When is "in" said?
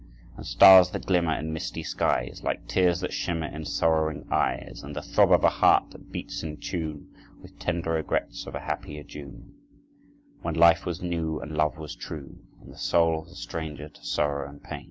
1.37-1.53, 3.45-3.65, 6.41-6.57